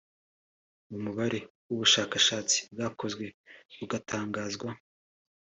[0.87, 3.25] ni umubare w’ubushakashatsi bwakozwe
[3.77, 4.69] bugatangazwa